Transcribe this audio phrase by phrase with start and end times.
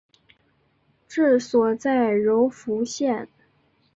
[1.07, 3.29] 治所在柔服县。